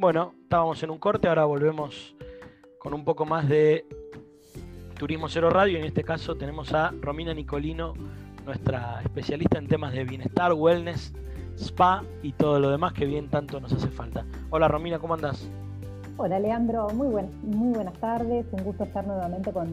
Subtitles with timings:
[0.00, 2.16] Bueno, estábamos en un corte, ahora volvemos
[2.78, 3.84] con un poco más de
[4.98, 7.92] Turismo Cero Radio y en este caso tenemos a Romina Nicolino,
[8.46, 11.12] nuestra especialista en temas de bienestar, wellness,
[11.58, 14.24] spa y todo lo demás que bien tanto nos hace falta.
[14.48, 15.50] Hola Romina, ¿cómo andás?
[16.16, 17.08] Hola Leandro, muy,
[17.42, 19.68] muy buenas tardes, un gusto estar nuevamente con,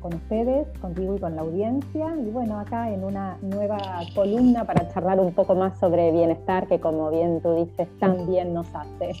[0.00, 2.14] ustedes, contigo y con la audiencia.
[2.24, 3.78] Y bueno, acá en una nueva
[4.14, 8.72] columna para charlar un poco más sobre bienestar, que como bien tú dices, también nos
[8.76, 9.16] hace.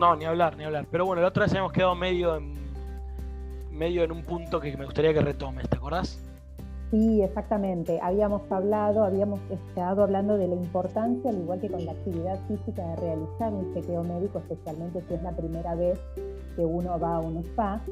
[0.00, 0.86] No, ni hablar, ni hablar.
[0.90, 2.54] Pero bueno, la otra vez hemos quedado medio en,
[3.70, 6.18] medio en un punto que me gustaría que retomes, ¿te acordás?
[6.90, 8.00] Sí, exactamente.
[8.00, 12.82] Habíamos hablado, habíamos estado hablando de la importancia, al igual que con la actividad física,
[12.82, 16.00] de realizar un chequeo médico, especialmente si es la primera vez
[16.56, 17.82] que uno va a un spa.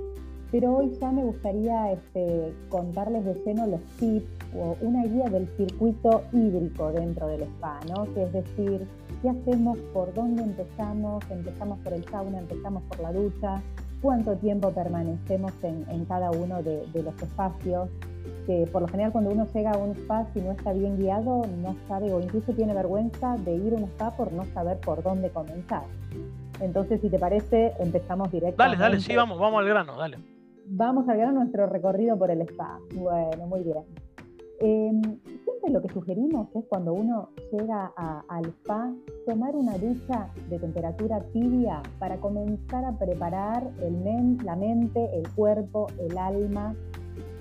[0.51, 5.47] Pero hoy ya me gustaría este, contarles de lleno los tips o una guía del
[5.59, 8.05] circuito hídrico dentro del spa, ¿no?
[8.17, 8.89] Es decir,
[9.23, 13.63] qué hacemos, por dónde empezamos, empezamos por el sauna, empezamos por la ducha,
[14.01, 17.89] cuánto tiempo permanecemos en, cada uno de los espacios,
[18.47, 21.43] que por lo general cuando uno llega a un spa si no está bien guiado,
[21.63, 25.03] no sabe o incluso tiene vergüenza de ir a un spa por no saber por
[25.03, 25.83] dónde comenzar.
[26.61, 28.57] Entonces, si te parece, empezamos directamente.
[28.57, 30.19] Dale, dale, sí, vamos, vamos al grano, dale.
[30.67, 32.79] Vamos al grano nuestro recorrido por el spa.
[32.95, 33.85] Bueno, muy bien.
[34.61, 35.19] Em,
[35.71, 37.93] lo que sugerimos es cuando uno llega
[38.29, 38.93] al spa,
[39.27, 45.29] tomar una ducha de temperatura tibia para comenzar a preparar el men, la mente, el
[45.35, 46.75] cuerpo, el alma.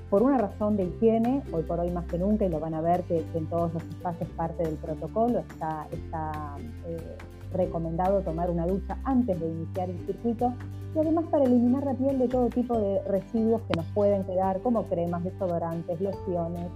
[0.10, 2.82] Por una razón de higiene, hoy por hoy más que nunca, y lo van a
[2.82, 6.56] ver que, en todos los espacios parte del protocolo, está, está
[6.88, 7.18] eh,
[7.54, 10.54] recomendado tomar una ducha antes de iniciar el circuito,
[10.96, 14.62] y además para eliminar la piel de todo tipo de residuos que nos pueden quedar,
[14.62, 16.70] como cremas, desodorantes, lociones,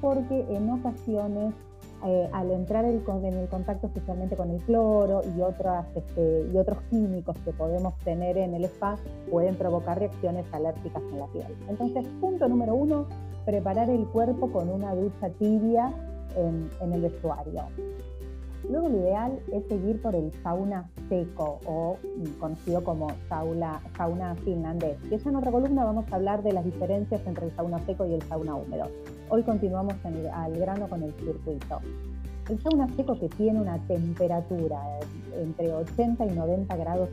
[0.00, 1.54] porque en ocasiones
[2.06, 3.02] eh, al entrar en
[3.34, 8.66] el contacto especialmente con el cloro este, y otros químicos que podemos tener en el
[8.66, 8.96] spa,
[9.28, 11.56] pueden provocar reacciones alérgicas en la piel.
[11.68, 13.06] Entonces, punto número uno,
[13.44, 15.92] preparar el cuerpo con una ducha tibia
[16.36, 17.62] en, el vestuario.
[18.70, 21.96] Luego lo ideal es seguir por el sauna seco o
[22.38, 24.98] conocido como sauna, sauna finlandés.
[25.06, 28.06] Y ya en otra columna vamos a hablar de las diferencias entre el sauna seco
[28.06, 28.88] y el sauna húmedo.
[29.30, 29.94] Hoy continuamos
[30.32, 31.80] al grano con el circuito.
[32.48, 34.80] El sauna seco que tiene una temperatura
[35.38, 37.10] entre 80 y 90 grados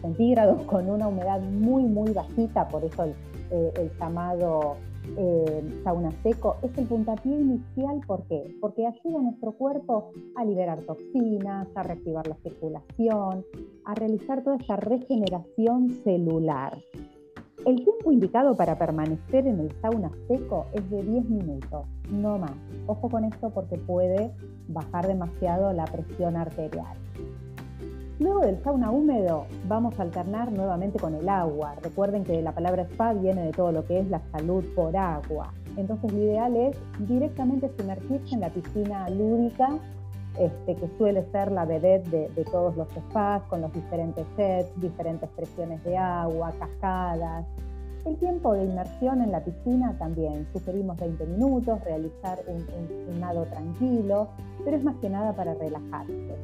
[0.00, 3.14] centígrados con una humedad muy muy bajita, por eso el,
[3.50, 4.76] eh, llamado
[5.18, 8.00] eh, sauna seco, es el puntapié inicial.
[8.06, 8.56] ¿Por qué?
[8.58, 13.44] Porque ayuda a nuestro cuerpo a liberar toxinas, a reactivar la circulación,
[13.84, 16.78] a realizar toda esa regeneración celular.
[17.64, 22.56] El tiempo indicado para permanecer en el sauna seco es de 10 minutos, no más.
[22.88, 24.32] Ojo con esto porque puede
[24.66, 26.96] bajar demasiado la presión arterial.
[28.18, 31.76] Luego del sauna húmedo vamos a alternar nuevamente con el agua.
[31.80, 35.54] Recuerden que la palabra spa viene de todo lo que es la salud por agua.
[35.76, 39.68] Entonces lo ideal es directamente sumergirse en la piscina lúdica
[40.38, 45.28] este, que suele ser la vedette de, todos los spas, con los diferentes sets, diferentes
[45.30, 47.46] presiones de agua, cascadas.
[48.04, 52.66] El tiempo de inmersión en la piscina también, sugerimos 20 minutos, realizar un,
[53.08, 54.28] un nado tranquilo,
[54.64, 56.36] pero es más que nada para relajarse.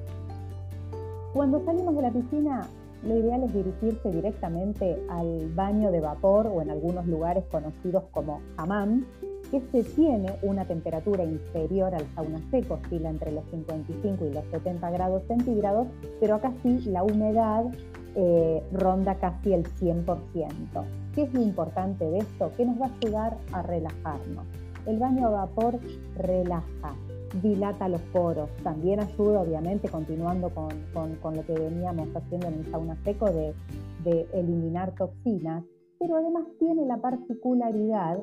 [1.32, 2.69] Cuando salimos de la piscina,
[3.03, 8.41] lo ideal es dirigirse directamente al baño de vapor o en algunos lugares conocidos como
[8.56, 9.05] hammam,
[9.51, 14.45] que se tiene una temperatura inferior al sauna seco, oscila entre los 55 y los
[14.51, 15.89] 70 grados centígrados,
[16.21, 17.65] pero acá sí la humedad
[18.15, 20.17] eh, ronda casi el 100%.
[21.15, 22.53] ¿Qué es lo importante de esto?
[22.57, 24.45] Que nos va a ayudar a relajarnos.
[24.87, 25.79] El baño a vapor
[26.17, 26.95] relaja,
[27.43, 32.97] dilata los poros, también ayuda obviamente, continuando con, lo que veníamos haciendo en el sauna
[33.05, 33.55] seco, de,
[34.05, 35.65] de eliminar toxinas,
[35.99, 38.19] pero además tiene la particularidad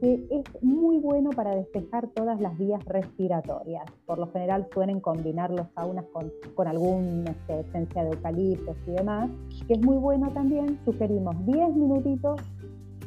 [0.00, 3.84] que es muy bueno para despejar todas las vías respiratorias.
[4.06, 9.30] Por lo general suelen combinar los saunas con, con alguna esencia de eucaliptos y demás,
[9.66, 10.78] que es muy bueno también.
[10.84, 12.40] Sugerimos 10 minutitos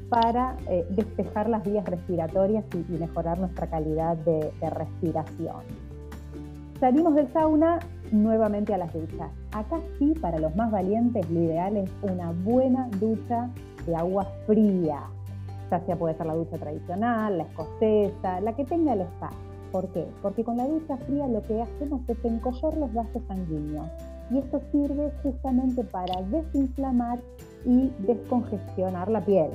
[0.10, 5.64] para eh, despejar las vías respiratorias y, mejorar nuestra calidad de, de respiración.
[6.80, 7.80] Salimos del sauna
[8.12, 9.32] nuevamente a las duchas.
[9.52, 13.50] Acá sí, para los más valientes, lo ideal es una buena ducha
[13.86, 15.02] de agua fría,
[15.70, 19.30] ya sea puede ser la ducha tradicional, la escocesa, la que tenga el spa.
[19.72, 20.08] ¿Por qué?
[20.22, 23.88] Porque con la ducha fría lo que hacemos es encoger los vasos sanguíneos
[24.32, 27.20] y esto sirve justamente para desinflamar
[27.66, 29.50] y descongestionar la piel.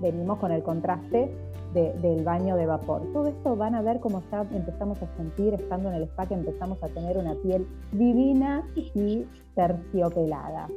[0.00, 1.30] Venimos con el contraste
[1.74, 3.02] del baño de vapor.
[3.12, 6.34] Todo esto van a ver cómo ya empezamos a sentir, estando en el spa, que
[6.34, 10.68] empezamos a tener una piel divina y terciopelada.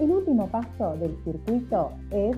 [0.00, 2.36] El último paso del circuito es,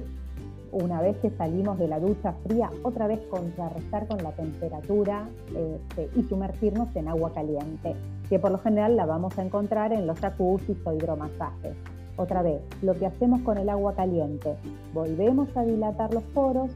[0.72, 6.08] una vez que salimos de la ducha fría, otra vez contrarrestar con la temperatura este,
[6.16, 7.94] y sumergirnos en agua caliente,
[8.28, 11.74] que por lo general la vamos a encontrar en los jacuzzis o hidromasajes.
[12.16, 14.56] Otra vez, lo que hacemos con el agua caliente,
[14.92, 16.70] volvemos a dilatar los poros,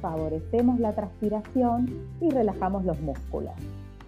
[0.00, 1.86] favorecemos la transpiración
[2.20, 3.52] y relajamos los músculos.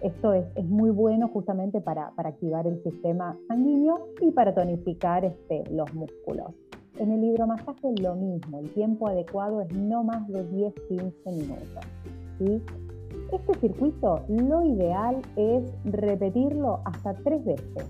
[0.01, 5.93] Esto es, muy bueno justamente para, activar el sistema sanguíneo y para tonificar este, los
[5.93, 6.51] músculos.
[7.01, 11.83] En el hidromasaje lo mismo, el tiempo adecuado es no más de 10-15 minutos.
[13.31, 17.89] Este circuito lo ideal es repetirlo hasta tres veces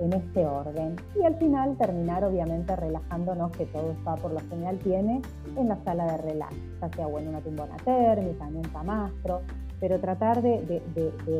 [0.00, 0.96] en este orden.
[1.16, 5.22] Y al final terminar obviamente relajándonos, que todo está por lo general tiene,
[5.56, 9.42] en la sala de relax, ya sea bueno, una tumbona térmica, en un camastro,
[9.78, 10.82] pero tratar de,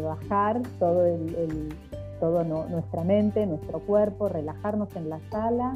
[0.05, 5.75] bajar todo nuestra mente, nuestro cuerpo, relajarnos en la sala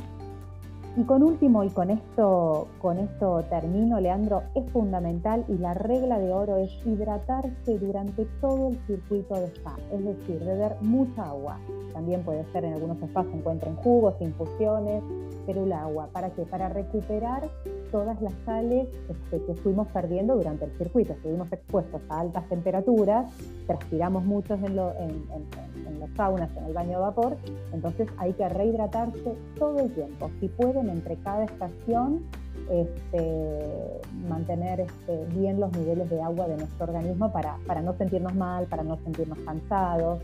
[0.96, 6.18] y con último, y con esto, con esto termino, Leandro, es fundamental y la regla
[6.18, 11.58] de oro es hidratarse durante todo el circuito de spa, es decir, beber mucha agua.
[11.92, 15.02] También puede ser en algunos spas se encuentren jugos, infusiones,
[15.46, 16.42] pero el agua, ¿para qué?
[16.42, 17.48] Para recuperar
[17.94, 21.12] todas las sales este, que fuimos perdiendo durante el circuito.
[21.12, 23.32] Estuvimos expuestos a altas temperaturas,
[23.68, 27.36] transpiramos muchos en, en, los saunas, en el baño de vapor,
[27.72, 30.28] entonces hay que rehidratarse todo el tiempo.
[30.40, 32.24] Si pueden, entre cada estación,
[32.68, 38.66] este, mantener este, bien los niveles de agua de nuestro organismo para no sentirnos mal,
[38.66, 40.18] para no sentirnos cansados.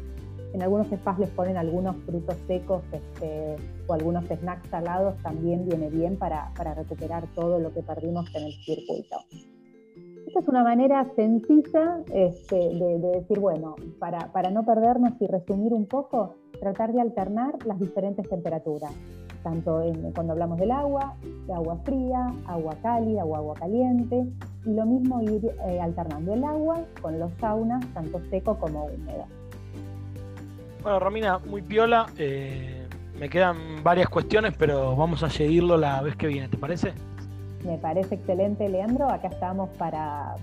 [0.52, 3.56] En algunos spas les ponen algunos frutos secos este,
[3.86, 8.52] o algunos snacks salados, también viene bien para, recuperar todo lo que perdimos en el
[8.64, 9.16] circuito.
[10.26, 15.72] Esta es una manera sencilla este, de, decir, bueno, para, para no perdernos y resumir
[15.72, 18.92] un poco, tratar de alternar las diferentes temperaturas,
[19.42, 19.82] tanto
[20.14, 24.26] cuando hablamos del agua, de agua fría, agua cálida o agua caliente,
[24.66, 29.39] y lo mismo ir eh, alternando el agua con los saunas, tanto seco como húmedo.
[30.82, 32.06] Bueno, Romina, muy piola.
[32.16, 32.86] Eh,
[33.18, 36.94] me quedan varias cuestiones, pero vamos a seguirlo la vez que viene, ¿te parece?
[37.64, 39.10] Me parece excelente, Leandro.
[39.10, 40.34] Acá estamos para,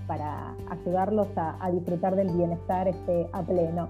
[0.70, 3.88] ayudarlos a, disfrutar del bienestar este, a pleno.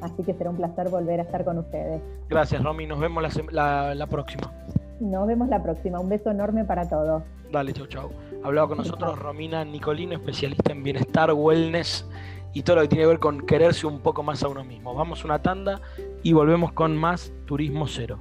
[0.00, 2.00] Así que será un placer volver a estar con ustedes.
[2.28, 2.86] Gracias, Romy.
[2.86, 4.52] Nos vemos la, la próxima.
[5.00, 5.98] Nos vemos la próxima.
[5.98, 7.24] Un beso enorme para todos.
[7.50, 8.10] Dale, chau, chau.
[8.44, 12.06] Hablaba con nosotros Romina Nicolino, especialista en bienestar, wellness
[12.52, 14.94] y todo lo que tiene que ver con quererse un poco más a uno mismo.
[14.94, 15.80] Vamos una tanda
[16.22, 18.20] y volvemos con más Turismo Cero.